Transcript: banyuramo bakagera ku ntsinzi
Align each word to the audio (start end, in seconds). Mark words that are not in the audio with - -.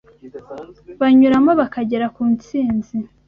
banyuramo 1.01 1.51
bakagera 1.59 2.05
ku 2.15 2.21
ntsinzi 2.33 2.95